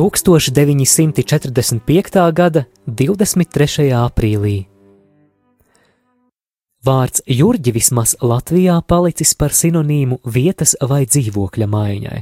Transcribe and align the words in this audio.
1945. 0.00 2.32
gada 2.32 2.64
23. 2.86 3.92
aprīlī. 3.92 4.64
Vārds 6.86 7.20
Jurģi 7.28 7.72
vismaz 7.76 8.14
Latvijā 8.24 8.80
palicis 8.88 9.34
par 9.36 9.52
sinonīmu 9.52 10.16
vietas 10.24 10.72
vai 10.80 11.04
dzīvokļa 11.04 11.66
maiņai. 11.74 12.20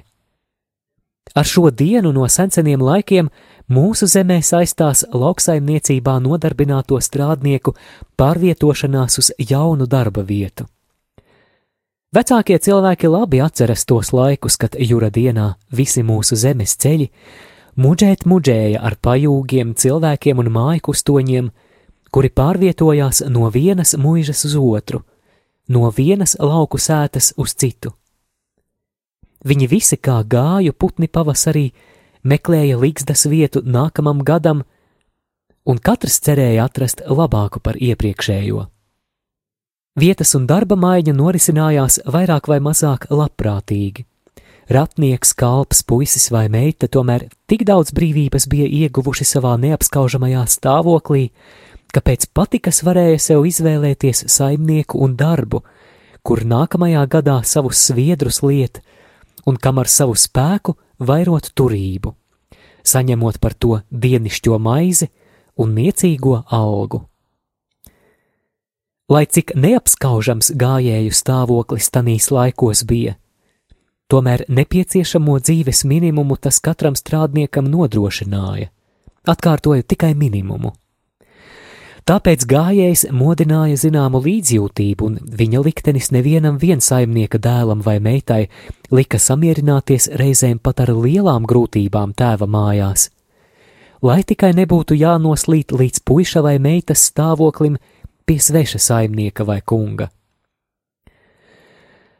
Ar 1.38 1.46
šo 1.46 1.70
dienu 1.70 2.10
no 2.16 2.27
seniem 2.27 2.82
laikiem 2.82 3.30
mūsu 3.70 4.10
zemē 4.10 4.42
saistās 4.42 5.06
lauksaimniecībā 5.15 6.18
nodarbināto 6.24 6.99
strādnieku 6.99 7.79
pārvietošanās 8.18 9.23
uz 9.23 9.30
jaunu 9.38 9.87
darba 9.87 10.26
vietu. 10.26 10.66
Vecākie 12.10 12.59
cilvēki 12.59 13.06
labi 13.06 13.38
atceras 13.45 13.84
tos 13.87 14.10
laikus, 14.12 14.56
kad 14.56 14.74
jūra 14.74 15.10
dienā 15.15 15.54
visi 15.71 16.02
mūsu 16.02 16.34
zemes 16.34 16.74
ceļi 16.74 17.10
Muģēt 17.79 18.24
muģēja 18.26 18.80
ar 18.82 18.96
pajūgiem, 18.98 19.76
cilvēkiem 19.79 20.40
un 20.43 20.48
māju 20.51 20.80
kustoņiem, 20.88 21.51
kuri 22.10 22.30
pārvietojās 22.34 23.21
no 23.30 23.46
vienas 23.54 23.95
mūžas 23.95 24.43
uz 24.48 24.57
otru, 24.59 25.04
no 25.71 25.93
vienas 25.95 26.34
lauku 26.43 26.80
sētas 26.82 27.30
uz 27.38 27.54
citu. 27.54 27.93
Viņi 29.46 29.71
visi 29.71 30.01
kā 30.02 30.16
gāju 30.26 30.74
putni 30.74 31.06
pavasarī, 31.06 31.68
meklēja 32.26 32.80
līgzdas 32.82 33.29
vietu 33.30 33.62
nākamam 33.62 34.26
gadam, 34.26 34.65
un 35.62 35.79
katrs 35.79 36.18
cerēja 36.26 36.66
atrast 36.66 37.06
labāku 37.06 37.62
par 37.62 37.79
iepriekšējo. 37.79 38.66
Vietas 40.02 40.34
un 40.34 40.51
darba 40.51 40.74
maiņa 40.74 41.15
norisinājās 41.15 42.02
vairāk 42.10 42.51
vai 42.51 42.59
mazāk 42.59 43.06
labprātīgi 43.15 44.09
ratnieks, 44.73 45.33
kalps, 45.35 45.83
puisis 45.83 46.29
vai 46.33 46.47
meita 46.52 46.88
tomēr 46.88 47.27
tik 47.49 47.65
daudz 47.69 47.93
brīvības 47.97 48.49
bija 48.51 48.69
ieguvuši 48.85 49.27
savā 49.29 49.57
neapskaužamajā 49.61 50.45
stāvoklī, 50.49 51.29
ka 51.93 52.02
pēc 52.05 52.29
patikas 52.37 52.83
varēja 52.85 53.19
sev 53.30 53.46
izvēlēties 53.49 54.27
saimnieku 54.29 55.01
un 55.05 55.16
darbu, 55.16 55.63
kur 56.23 56.45
nākamajā 56.45 57.05
gadā 57.09 57.41
savus 57.45 57.80
sviedrus 57.89 58.43
liet, 58.45 58.83
un 59.49 59.57
kam 59.57 59.80
ar 59.80 59.89
savu 59.89 60.16
spēku 60.19 60.77
vairot 61.01 61.52
turību, 61.57 62.13
saņemot 62.85 63.39
par 63.41 63.55
to 63.55 63.80
dienišķo 63.91 64.59
maizi 64.61 65.09
un 65.59 65.72
niecīgo 65.77 66.43
algu. 66.53 67.06
Lai 69.09 69.25
cik 69.25 69.55
neapskaužams 69.57 70.53
gājēju 70.61 71.15
stāvoklis 71.17 71.89
tanīs 71.89 72.28
laikos 72.28 72.84
bija, 72.84 73.15
Tomēr 74.09 74.47
nepieciešamo 74.49 75.35
dzīves 75.45 75.83
minimumu 75.85 76.39
tas 76.41 76.63
katram 76.65 76.95
strādniekam 76.97 77.67
nodrošināja. 77.69 78.71
Atkārtoju 79.29 79.85
tikai 79.85 80.15
minimumu. 80.17 80.73
Tāpēc 82.09 82.47
gājējs 82.49 83.03
modināja 83.13 83.77
zināmu 83.77 84.23
līdzjūtību, 84.25 85.05
un 85.05 85.19
viņa 85.41 85.61
liktenis 85.61 86.09
nevienam 86.17 86.57
viensaimnieka 86.57 87.37
dēlam 87.37 87.83
vai 87.85 87.99
meitai 88.01 88.47
lika 88.89 89.21
samierināties 89.21 90.09
reizēm 90.17 90.57
pat 90.57 90.81
ar 90.87 90.95
lielām 90.97 91.45
grūtībām 91.45 92.17
tēva 92.17 92.49
mājās. 92.49 93.11
Lai 94.01 94.23
tikai 94.25 94.55
nebūtu 94.57 94.97
jānoslīd 94.97 95.75
līdz 95.77 96.01
puiša 96.09 96.41
vai 96.49 96.57
meitas 96.57 97.05
stāvoklim 97.11 97.77
pie 98.25 98.41
sveša 98.41 98.81
saimnieka 98.81 99.45
vai 99.45 99.61
kunga. 99.61 100.09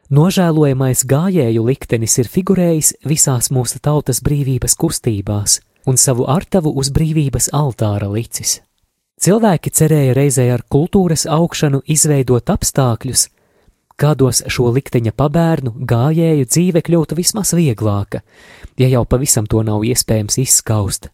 Nožēlojamais 0.09 1.03
gājēju 1.05 1.63
liktenis 1.67 2.15
ir 2.17 2.27
figurējis 2.33 2.95
visās 3.05 3.51
mūsu 3.53 3.77
tautas 3.77 4.23
brīvības 4.25 4.73
kustībās 4.73 5.59
un 5.85 6.01
savu 6.01 6.25
artavu 6.25 6.71
uz 6.81 6.89
brīvības 6.89 7.51
altāra 7.53 8.09
licis. 8.09 8.55
Cilvēki 9.21 9.69
cerēja 9.69 10.15
reizē 10.17 10.47
ar 10.55 10.65
kultūras 10.65 11.27
augšanu 11.29 11.83
izveidot 11.85 12.49
apstākļus, 12.49 13.27
kādos 14.01 14.41
šo 14.49 14.71
likteņa 14.73 15.13
pabērnu 15.13 15.75
gājēju 15.77 16.49
dzīve 16.49 16.81
kļūtu 16.89 17.19
vismaz 17.19 17.53
vieglāka, 17.53 18.23
ja 18.81 18.89
jau 18.89 19.05
pavisam 19.05 19.45
to 19.45 19.61
nav 19.61 19.85
iespējams 19.85 20.41
izskaust. 20.41 21.11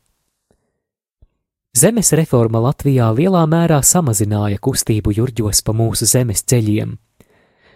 Zemes 1.76 2.16
reforma 2.16 2.64
Latvijā 2.64 3.12
lielā 3.12 3.44
mērā 3.44 3.84
samazināja 3.84 4.64
kustību 4.64 5.20
jurģos 5.20 5.66
pa 5.68 5.76
mūsu 5.76 6.08
zemes 6.08 6.48
ceļiem 6.48 6.96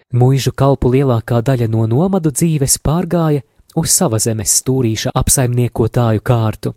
Mūžu 0.09 0.56
kalpu 0.58 0.90
lielākā 0.90 1.44
daļa 1.46 1.68
no 1.70 1.84
nomadu 1.86 2.31
dzīves 2.34 2.80
pārgāja 2.81 3.44
uz 3.78 3.92
sava 3.94 4.18
zemes 4.18 4.56
stūrīša 4.58 5.12
apsaimniekotāju 5.14 6.24
kārtu. 6.25 6.72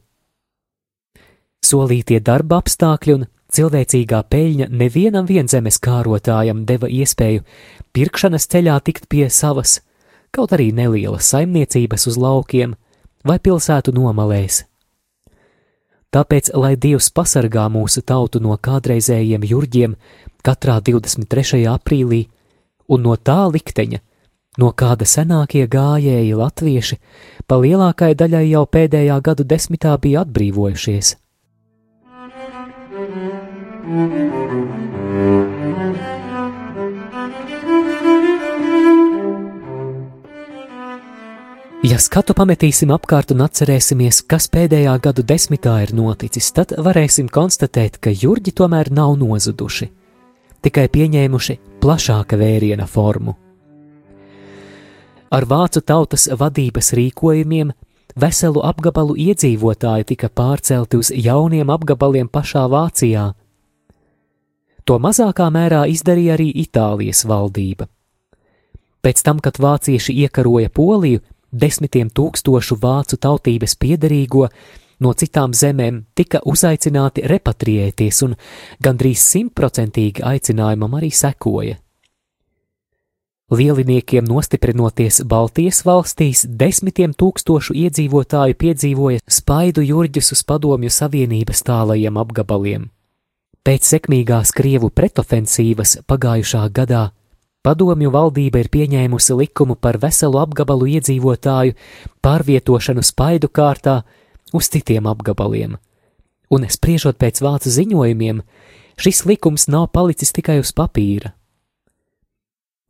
Solītie 1.65 2.19
darba 2.21 2.59
apstākļi 2.61 3.15
un 3.17 3.25
cilvēcīgā 3.57 4.21
peļņa 4.29 4.67
nevienam 4.69 5.25
vienzemes 5.25 5.79
kārotājam 5.81 6.67
deva 6.69 6.91
iespēju 6.93 7.47
pirkšanas 7.97 8.49
ceļā 8.53 8.77
tikt 8.85 9.09
pie 9.09 9.31
savas, 9.31 9.79
kaut 10.29 10.53
arī 10.53 10.69
nelielas 10.77 11.33
saimniecības 11.33 12.05
uz 12.13 12.21
laukiem 12.21 12.77
vai 13.25 13.39
pilsētu 13.39 13.97
nomalēs. 13.97 14.67
Tāpēc, 16.13 16.53
lai 16.53 16.75
Dievs 16.77 17.09
pasargā 17.09 17.65
mūsu 17.73 18.05
tautu 18.05 18.45
no 18.45 18.59
kādreizējiem 18.61 19.49
jurģiem, 19.49 19.97
katrā 20.45 20.83
23. 20.85 21.65
aprīlī 21.73 22.27
un 22.89 23.07
no 23.07 23.17
tā 23.17 23.47
likteņa, 23.53 24.01
no 24.59 24.73
kāda 24.77 25.09
senākie 25.09 25.67
gājēji 25.71 26.37
latvieši 26.37 26.99
pa 27.47 27.59
lielākai 27.63 28.13
daļai 28.19 28.45
jau 28.51 28.67
pēdējā 28.67 29.19
gadu 29.25 29.47
desmitā 29.49 29.97
bija 29.99 30.27
atbrīvojušies. 30.27 31.17
Ja 41.83 41.99
skatu 41.99 42.31
pametīsim 42.39 42.93
apkārt 42.95 43.33
un 43.35 43.43
atcerēsimies, 43.43 44.21
kas 44.31 44.47
pēdējā 44.53 44.93
gadu 45.03 45.25
desmitā 45.27 45.81
ir 45.83 45.91
noticis, 45.99 46.53
tad 46.55 46.77
varēsim 46.79 47.27
konstatēt, 47.27 47.99
ka 47.99 48.15
jurģi 48.15 48.55
tomēr 48.61 48.93
nav 48.95 49.17
nozuduši 49.19 49.91
tikai 50.63 50.89
pieņēmuši 50.93 51.59
plašāka 51.83 52.39
vēriena 52.39 52.87
formu. 52.87 53.37
Ar 55.33 55.47
vācu 55.49 55.81
tautas 55.81 56.29
vadības 56.29 56.93
rīkojumiem 56.99 57.73
veselu 58.21 58.61
apgabalu 58.69 59.17
iedzīvotāji 59.17 60.11
tika 60.13 60.29
pārcelti 60.29 61.01
uz 61.01 61.11
jauniem 61.15 61.71
apgabaliem 61.73 62.29
pašā 62.29 62.67
Vācijā. 62.69 63.31
To 64.85 64.99
mazākā 64.99 65.49
mērā 65.55 65.87
izdarīja 65.89 66.37
arī 66.37 66.51
Itālijas 66.65 67.25
valdība. 67.25 67.89
Pēc 69.03 69.23
tam, 69.25 69.41
kad 69.43 69.59
vācieši 69.59 70.15
iekaroja 70.27 70.71
Poliju, 70.71 71.23
desmitiem 71.53 72.11
tūkstošu 72.11 72.79
vācu 72.83 73.17
tautības 73.17 73.75
piederīgo 73.79 74.49
no 75.03 75.13
citām 75.19 75.55
zemēm 75.57 76.05
tika 76.15 76.41
uzaicināti 76.49 77.27
repatriēties, 77.29 78.23
un 78.27 78.37
gandrīz 78.83 79.25
simtprocentīgi 79.35 80.25
aicinājumam 80.33 81.01
arī 81.01 81.11
sekoja. 81.15 81.79
Lieliniekiem 83.53 84.25
nostiprinoties 84.25 85.19
Baltijas 85.29 85.83
valstīs, 85.85 86.47
desmitiem 86.49 87.13
tūkstošu 87.13 87.75
iedzīvotāju 87.77 88.57
piedzīvoja 88.57 89.21
spaidu 89.29 89.85
jurģus 89.85 90.33
uz 90.33 90.41
padomju 90.49 90.89
savienības 90.89 91.61
tālajiem 91.67 92.17
apgabaliem. 92.23 92.87
Pēc 93.63 93.91
sekmīgās 93.93 94.55
Krievu 94.57 94.89
pretofensīvas 94.89 95.99
pagājušā 96.09 96.63
gadā 96.75 97.11
padomju 97.63 98.11
valdība 98.15 98.63
ir 98.65 98.73
pieņēmusi 98.73 99.37
likumu 99.39 99.77
par 99.77 100.01
veselu 100.01 100.41
apgabalu 100.41 100.89
iedzīvotāju 100.97 101.77
pārvietošanu 102.25 103.05
spaidu 103.05 103.53
kārtā 103.53 104.01
uz 104.53 104.69
citiem 104.73 105.09
apgabaliem, 105.11 105.77
un 106.53 106.67
spriežot 106.69 107.19
pēc 107.21 107.43
vācu 107.45 107.73
ziņojumiem, 107.73 108.43
šis 109.01 109.25
likums 109.29 109.69
nav 109.73 109.91
palicis 109.97 110.33
tikai 110.37 110.61
uz 110.63 110.73
papīra. 110.77 111.33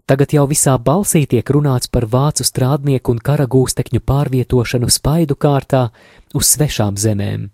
Tagad 0.06 0.34
jau 0.34 0.44
visā 0.50 0.74
balsī 0.82 1.22
tiek 1.30 1.46
runāts 1.54 1.88
par 1.88 2.08
vācu 2.10 2.44
strādnieku 2.44 3.14
un 3.14 3.20
kara 3.22 3.46
gūstekņu 3.46 4.02
pārvietošanu 4.02 4.90
spaidu 4.90 5.38
kārtā 5.38 5.86
uz 6.34 6.50
svešām 6.52 6.98
zemēm. 6.98 7.48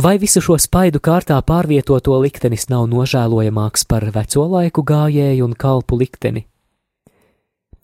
Vai 0.00 0.16
visu 0.16 0.40
šo 0.40 0.56
spaidu 0.56 0.96
kārtā 1.04 1.36
pārvietoto 1.44 2.16
liktenis 2.24 2.70
nav 2.72 2.86
nožēlojamāks 2.88 3.84
par 3.84 4.08
veco 4.14 4.46
laiku 4.48 4.82
gājēju 4.86 5.44
un 5.44 5.52
kalpu 5.52 6.00
likteni? 6.00 6.46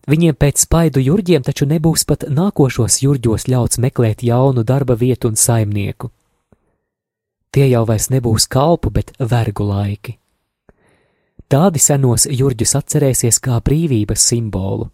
Viņiem 0.07 0.37
pēc 0.39 0.63
spaidu 0.63 1.03
jurģiem 1.03 1.43
taču 1.43 1.67
nebūs 1.67 2.05
pat 2.07 2.29
nākošos 2.31 3.01
jurģos 3.03 3.49
ļauts 3.51 3.81
meklēt 3.83 4.23
jaunu 4.23 4.63
darba 4.63 4.95
vietu 4.95 5.33
un 5.33 5.39
saimnieku. 5.41 6.13
Tie 7.51 7.67
jau 7.71 7.83
vairs 7.89 8.07
nebūs 8.13 8.47
kalpu, 8.47 8.93
bet 8.93 9.11
vergu 9.19 9.67
laiki. 9.67 10.19
Tādi 11.51 11.83
senos 11.83 12.27
jurģus 12.27 12.75
atcerēsies 12.79 13.41
kā 13.43 13.59
brīvības 13.63 14.29
simbolu, 14.31 14.91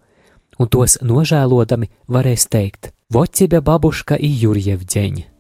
un 0.61 0.69
tos 0.69 0.99
nožēlodami 1.01 1.91
varēs 2.09 2.49
teikt: 2.53 2.93
Vocibia 3.13 3.61
babuška 3.61 4.17
i 4.17 4.33
Jurjevģeņa. 4.45 5.32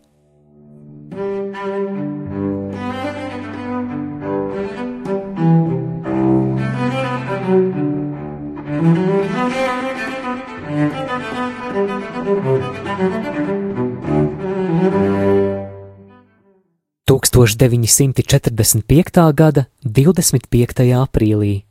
1945. 17.42 19.32
gada 19.34 19.64
25. 19.82 20.82
aprīlī. 20.94 21.64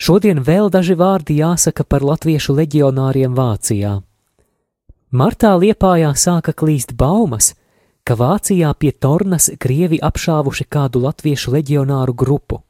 Šodien 0.00 0.40
vēl 0.40 0.70
daži 0.72 0.96
vārdi 0.96 1.36
jāsaka 1.42 1.84
par 1.84 2.00
latviešu 2.00 2.56
leģionāriem 2.56 3.34
Vācijā. 3.36 4.00
Martā 5.12 5.50
Liepājā 5.60 6.14
sāka 6.16 6.54
klīst 6.56 6.94
baumas, 6.96 7.52
ka 8.00 8.16
Vācijā 8.16 8.72
pie 8.80 8.94
Tornas 8.96 9.50
krievi 9.60 10.00
apšāvuši 10.00 10.64
kādu 10.64 11.04
latviešu 11.04 11.52
leģionāru 11.52 12.16
grupu. 12.16 12.62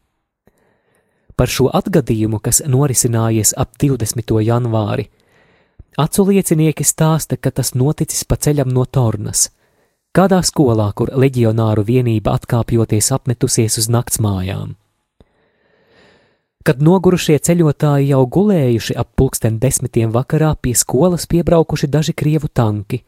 Par 1.39 1.47
šo 1.47 1.71
atgadījumu, 1.71 2.43
kas 2.43 2.65
norisinājies 2.67 3.55
ap 3.55 3.79
20. 3.79 4.43
janvāri, 4.43 5.07
acu 5.95 6.27
liecinieki 6.33 6.83
stāsta, 6.83 7.39
ka 7.39 7.55
tas 7.55 7.77
noticis 7.79 8.27
pa 8.27 8.35
ceļam 8.35 8.75
no 8.75 8.91
Tornas– 8.91 9.47
kādā 10.17 10.41
skolā, 10.47 10.91
kur 10.95 11.13
leģionāru 11.15 11.85
vienība 11.87 12.35
atkāpjoties 12.39 13.13
apmetusies 13.15 13.79
uz 13.81 13.89
naktsmājām. 13.93 14.77
Kad 16.61 16.83
nogurušie 16.85 17.39
ceļotāji 17.41 18.11
jau 18.11 18.25
gulējuši 18.29 18.97
ap 19.01 19.15
pulksten 19.17 19.57
desmitiem 19.63 20.11
vakarā, 20.13 20.53
pie 20.61 20.75
skolas 20.77 21.25
piebraukuši 21.31 21.89
daži 21.89 22.13
krievu 22.13 22.51
tanki, 22.53 23.01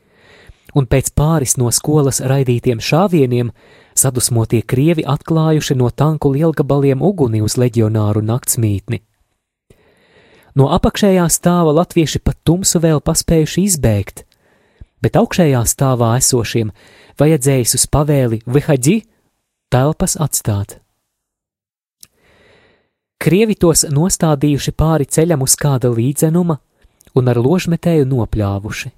un 0.74 0.88
pēc 0.88 1.12
pāris 1.12 1.58
no 1.60 1.68
skolas 1.68 2.22
raidītiem 2.24 2.80
šāvieniem 2.80 3.52
sadusmotie 3.92 4.62
krievi 4.64 5.04
atklājuši 5.04 5.76
no 5.76 5.90
tanku 5.90 6.32
lielgabaliem 6.32 7.04
uguni 7.04 7.42
uz 7.44 7.58
leģionāru 7.60 8.24
naktsmītni. 8.24 9.02
No 10.56 10.68
apakšējā 10.72 11.28
stāva 11.32 11.72
latvieši 11.76 12.20
pat 12.24 12.38
tumsu 12.44 12.80
vēl 12.80 13.00
paspējuši 13.04 13.68
izbēgt, 13.68 14.24
bet 15.02 15.18
augšējā 15.18 15.62
stāvā 15.66 16.14
esošiem 16.20 16.70
vajadzējis 17.20 17.76
uz 17.78 17.88
pavēli 17.90 18.40
Vihaģi 18.46 19.00
telpas 19.72 20.16
atstāt. 20.20 20.78
Krievi 23.22 23.54
tos 23.54 23.84
nostādījuši 23.86 24.72
pāri 24.74 25.06
ceļam 25.06 25.44
uz 25.44 25.54
kāda 25.58 25.92
līdzenuma 25.94 26.56
un 27.14 27.30
ar 27.30 27.38
ložmetēju 27.38 28.08
nopļāvuši. 28.10 28.90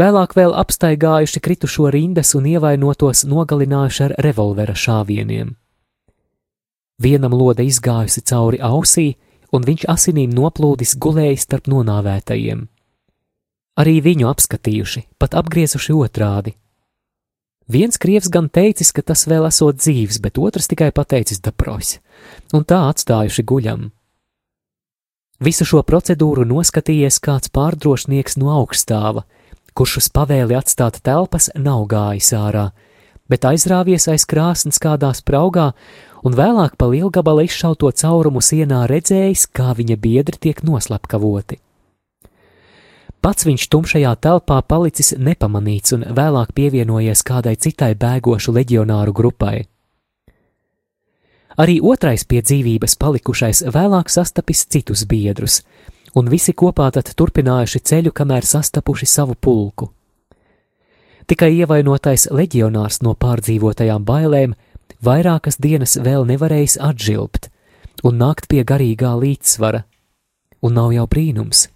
Vēlāk 0.00 0.32
vēl 0.38 0.54
apstaigājuši 0.56 1.40
kritušo 1.44 1.90
rindas 1.92 2.32
un 2.38 2.46
ievainotos 2.48 3.26
nogalinājuši 3.28 4.04
ar 4.06 4.14
revolvera 4.24 4.72
šāvieniem. 4.72 5.52
Vienam 7.02 7.34
lode 7.36 7.66
izgājusi 7.68 8.22
cauri 8.24 8.62
ausī, 8.64 9.10
un 9.52 9.66
viņš 9.68 9.84
asinīm 9.92 10.32
noplūdis 10.32 10.96
gulējis 10.96 11.44
starp 11.44 11.68
nonāvētajiem. 11.68 12.71
Arī 13.72 14.02
viņu 14.04 14.28
apskatījuši, 14.28 15.06
pat 15.16 15.32
apgriezuši 15.40 15.94
otrādi. 15.96 16.52
Viens 17.72 17.96
krievs 17.96 18.28
gan 18.28 18.50
teicis, 18.52 18.90
ka 18.92 19.00
tas 19.00 19.24
vēl 19.30 19.46
esot 19.48 19.78
dzīves, 19.80 20.18
bet 20.20 20.36
otrs 20.36 20.68
tikai 20.68 20.90
pateicis 20.92 21.40
daproś, 21.40 21.96
un 22.52 22.66
tā 22.68 22.82
atstājuši 22.90 23.44
guļam. 23.48 23.86
Visu 25.42 25.64
šo 25.66 25.80
procedūru 25.86 26.44
noskatījies 26.46 27.16
kāds 27.24 27.48
pārdrošnieks 27.54 28.36
no 28.42 28.52
augstāva, 28.58 29.24
kurš 29.72 29.96
uz 30.02 30.10
pavēli 30.12 30.58
atstāt 30.58 31.00
telpas 31.00 31.48
nav 31.56 31.88
gājis 31.88 32.28
ārā, 32.36 32.68
bet 33.32 33.48
aizrāvies 33.48 34.10
aiz 34.12 34.28
krāsnes 34.28 34.76
kādā 34.82 35.14
spraugā 35.16 35.70
un 36.22 36.36
vēlāk 36.36 36.76
pa 36.76 36.92
lielgabala 36.92 37.48
izšauto 37.48 37.88
caurumu 37.88 38.44
sienā 38.44 38.84
redzējis, 38.90 39.48
kā 39.48 39.72
viņa 39.78 39.96
biedri 39.96 40.36
tiek 40.36 40.60
noslapkavoti. 40.66 41.62
Pats 43.22 43.46
viņš 43.46 43.68
tumšajā 43.70 44.12
telpā 44.18 44.56
palicis 44.66 45.12
nepamanīts 45.14 45.94
un 45.94 46.02
vēlāk 46.10 46.50
pievienojies 46.56 47.22
kādai 47.22 47.54
citai 47.54 47.92
bēgošu 47.94 48.50
leģionāru 48.56 49.14
grupai. 49.14 49.60
Arī 51.62 51.78
otrais 51.84 52.24
pie 52.26 52.40
dzīvības 52.42 52.96
palikušais 52.98 53.62
vēlāk 53.70 54.10
sastapis 54.10 54.64
citus 54.66 55.04
biedrus, 55.06 55.60
un 56.18 56.30
visi 56.32 56.50
kopā 56.50 56.88
tad 56.96 57.12
turpinājuši 57.14 57.80
ceļu, 57.90 58.10
kamēr 58.10 58.48
sastapuši 58.48 59.06
savu 59.06 59.36
pulku. 59.38 59.92
Tikai 61.30 61.52
ievainotais 61.60 62.26
leģionārs 62.34 63.04
no 63.06 63.14
pārdzīvotajām 63.14 64.02
bailēm 64.04 64.56
vairākas 65.04 65.60
dienas 65.62 65.94
vēl 66.00 66.26
nevarējis 66.26 66.80
atžilbt 66.82 67.52
un 68.02 68.18
nākt 68.18 68.48
pie 68.50 68.64
garīgā 68.66 69.12
līdzsvara, 69.14 69.84
un 70.66 70.74
nav 70.74 70.90
jau 70.96 71.06
brīnums, 71.06 71.68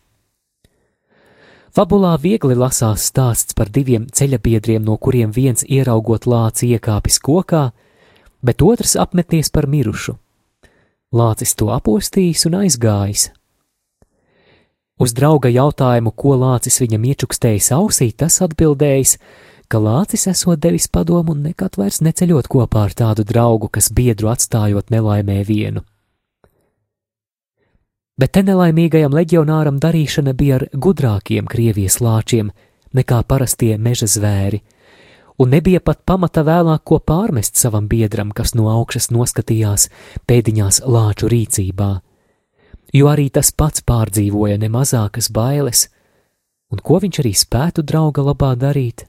Fabulā 1.76 2.14
viegli 2.16 2.54
lasās 2.56 3.02
stāsts 3.10 3.52
par 3.52 3.68
diviem 3.68 4.06
ceļabiedriem, 4.08 4.80
no 4.80 4.94
kuriem 4.96 5.28
viens 5.28 5.60
ieraugot 5.60 6.24
lāci 6.24 6.70
iekāpis 6.72 7.18
kokā, 7.20 7.66
bet 8.40 8.62
otrs 8.64 8.94
apmeties 8.96 9.50
par 9.52 9.66
mirušu. 9.68 10.14
Lācis 11.12 11.52
to 11.52 11.68
apostījis 11.74 12.46
un 12.48 12.56
aizgājis. 12.62 13.26
Uz 14.96 15.12
drauga 15.12 15.50
jautājumu, 15.52 16.14
ko 16.16 16.38
lācis 16.40 16.80
viņam 16.80 17.04
iečukstējis 17.10 17.68
ausī, 17.76 18.08
tas 18.16 18.40
atbildējis, 18.46 19.18
ka 19.68 19.76
lācis 19.76 20.24
esot 20.32 20.62
devis 20.64 20.88
padomu 20.88 21.36
un 21.36 21.44
nekad 21.50 21.76
vairs 21.76 22.00
neceļot 22.00 22.48
kopā 22.56 22.86
ar 22.88 22.96
tādu 22.96 23.28
draugu, 23.28 23.68
kas 23.68 23.92
biedru 23.92 24.32
atstājot 24.32 24.88
nelaimē 24.96 25.42
vienu 25.44 25.84
bet 28.16 28.32
te 28.32 28.42
nelaimīgajam 28.46 29.14
leģionāram 29.14 29.80
darīšana 29.82 30.32
bija 30.36 30.60
ar 30.60 30.66
gudrākiem 30.72 31.48
Krievijas 31.50 32.00
lāčiem 32.00 32.50
nekā 32.96 33.20
parastie 33.28 33.76
meža 33.78 34.08
zvēri, 34.08 34.62
un 35.38 35.52
nebija 35.52 35.82
pat 35.84 36.00
pamata 36.08 36.44
vēlāk 36.46 36.84
ko 36.84 36.98
pārmest 36.98 37.60
savam 37.60 37.88
biedram, 37.88 38.32
kas 38.32 38.54
no 38.56 38.70
augšas 38.72 39.10
noskatījās 39.12 39.90
pēdiņās 40.28 40.80
lāču 40.86 41.28
rīcībā, 41.32 41.90
jo 42.96 43.10
arī 43.12 43.28
tas 43.30 43.52
pats 43.52 43.84
pārdzīvoja 43.84 44.56
nemazākas 44.64 45.28
bailes, 45.28 45.88
un 46.72 46.80
ko 46.80 47.02
viņš 47.04 47.20
arī 47.20 47.34
spētu 47.36 47.84
drauga 47.84 48.24
labā 48.30 48.54
darīt. 48.56 49.04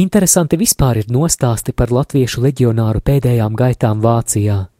Interesanti 0.00 0.56
vispār 0.56 1.02
ir 1.02 1.08
nostāsti 1.12 1.74
par 1.76 1.90
latviešu 1.92 2.40
leģionāru 2.40 3.02
pēdējām 3.04 3.56
gaitām 3.58 4.00
Vācijā. 4.00 4.70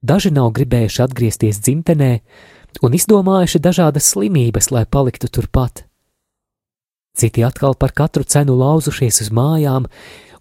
Daži 0.00 0.30
nav 0.32 0.54
gribējuši 0.56 1.02
atgriezties 1.04 1.60
dzimtenē 1.60 2.10
un 2.80 2.94
izdomājuši 2.96 3.60
dažādas 3.60 4.08
slimības, 4.14 4.70
lai 4.72 4.86
paliktu 4.88 5.28
turpat. 5.28 5.84
Citi 7.16 7.44
atkal 7.44 7.74
par 7.76 7.92
katru 7.92 8.24
cenu 8.24 8.54
lauzušies 8.56 9.20
uz 9.26 9.30
mājām, 9.34 9.88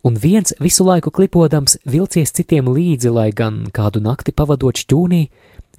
un 0.06 0.16
viens 0.16 0.54
visu 0.64 0.86
laiku 0.88 1.12
klipodams 1.12 1.76
vilcies 1.84 2.32
citiem 2.32 2.70
līdzi, 2.72 3.12
lai 3.12 3.32
gan 3.36 3.66
kādu 3.76 4.00
nakti 4.00 4.32
pavadot 4.32 4.80
šķūnī, 4.80 5.26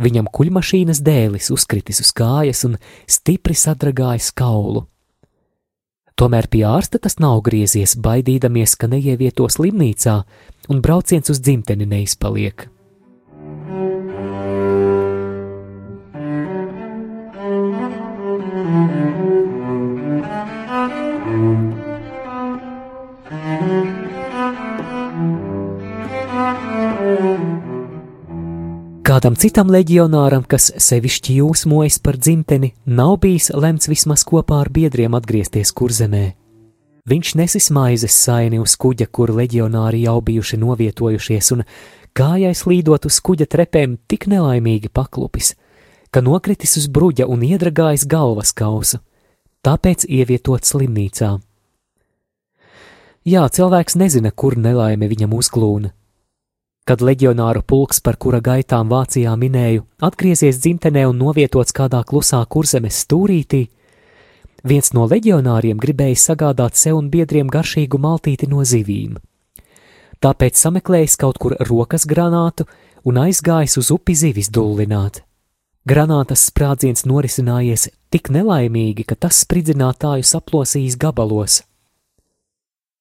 viņam 0.00 0.28
kuļmašīnas 0.28 1.00
dēlis 1.06 1.49
uzkritis 1.54 2.02
uz 2.04 2.10
kājas 2.12 2.66
un 2.68 2.76
stipri 3.08 3.56
sadragājis 3.56 4.28
kaulu. 4.37 4.84
Tomēr 6.20 6.50
pie 6.52 6.66
ārsta 6.68 7.00
tas 7.00 7.16
nav 7.16 7.40
griezies, 7.46 7.94
baidīdamies, 7.96 8.76
ka 8.76 8.90
neievieto 8.92 9.49
slimnīcā 9.49 10.18
un 10.68 10.84
brauciens 10.84 11.32
uz 11.32 11.40
dzimteni 11.40 11.88
neizpaliek. 11.88 12.68
Citam 29.40 29.70
leģionāram, 29.73 30.42
kas 30.44 30.68
sevišķi 30.76 31.38
jūsmojas 31.38 31.97
par 32.04 32.18
dzimteni, 32.20 32.75
nav 32.85 33.16
bijis 33.23 33.49
lemts 33.56 33.88
vismaz 33.88 34.25
kopā 34.28 34.59
ar 34.64 34.68
biedriem 34.73 35.14
atgriezties 35.16 35.73
kurzemē. 35.76 36.25
Viņš 37.09 37.30
nesis 37.40 37.70
maizes 37.73 38.12
saini 38.12 38.61
uz 38.61 38.75
kuģa, 38.76 39.06
kur 39.09 39.32
leģionāri 39.32 40.02
jau 40.04 40.18
bijuši 40.26 40.59
novietojušies, 40.61 41.52
un 41.56 41.64
kājai 42.16 42.52
slīdot 42.59 43.09
uz 43.09 43.20
kuģa 43.25 43.49
trepēm 43.49 43.97
tik 44.11 44.28
nelaimīgi 44.28 44.92
paklupis, 44.92 45.54
ka 46.12 46.20
nokritis 46.20 46.76
uz 46.82 46.90
bruģa 46.92 47.25
un 47.30 47.47
iedragājis 47.47 48.04
galvas 48.11 48.52
kausu, 48.52 49.00
tāpēc 49.64 50.04
ievietot 50.04 50.68
slimnīcā. 50.68 51.38
Jā, 53.25 53.49
cilvēks 53.49 53.97
nezina, 53.97 54.35
kur 54.37 54.59
nelaime 54.61 55.09
viņam 55.09 55.32
uzglūna, 55.37 55.94
Kad 56.88 57.02
leģionāru 57.04 57.62
pulks, 57.62 58.00
par 58.00 58.16
kura 58.16 58.40
gaitām 58.40 58.88
Vācijā 58.90 59.34
minēju, 59.38 59.84
atgriezies 60.02 60.58
dzimtenē 60.62 61.04
un 61.10 61.18
novietots 61.20 61.75
kādā 61.76 62.00
klusā 62.06 62.40
kurzemes 62.49 63.02
stūrītī, 63.04 63.66
viens 64.64 64.92
no 64.96 65.06
leģionāriem 65.08 65.78
gribēja 65.80 66.18
sagādāt 66.25 66.80
sev 66.80 66.99
un 66.99 67.10
biedriem 67.12 67.50
garšīgu 67.52 68.00
maltīti 68.00 68.49
no 68.50 68.64
zivīm. 68.64 69.18
Tāpēc 70.20 70.56
sameklējis 70.60 71.16
kaut 71.20 71.38
kur 71.40 71.56
rokas 71.68 72.04
granātu 72.08 72.66
un 73.08 73.20
aizgājis 73.22 73.78
uz 73.80 73.90
upi 73.94 74.16
zivis 74.16 74.50
dullināt. 74.52 75.22
Granātas 75.88 76.42
sprādziens 76.50 77.06
norisinājies 77.08 77.88
tik 78.12 78.28
nelaimīgi, 78.28 79.06
ka 79.08 79.16
tas 79.16 79.40
spridzinātāju 79.46 80.26
saplosījis 80.28 80.99
gabalos. 81.00 81.62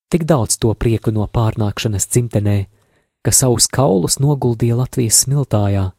Tik 0.09 0.23
daudz 0.23 0.55
to 0.57 0.71
prieku 0.79 1.11
no 1.11 1.27
pārnākšanas 1.27 2.07
dzimtenē 2.07 2.57
ka 3.29 3.35
savus 3.35 3.67
kaulus 3.69 4.17
noguldīja 4.17 4.79
Latvijas 4.79 5.21
smiltājā. 5.21 5.91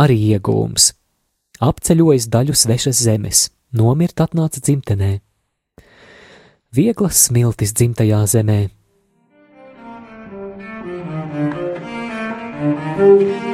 Arī 0.00 0.16
iegūms- 0.32 0.86
apceļojis 1.68 2.30
daļu 2.32 2.56
svešas 2.56 3.02
zemes, 3.04 3.50
nomirt 3.70 4.24
atnāca 4.24 4.62
dzimtenē. 4.64 5.20
Vieglas 6.72 7.28
smiltis 7.28 7.76
dzimtajā 7.76 8.24
zemē. 8.24 8.70
thank 12.96 13.44
you 13.48 13.53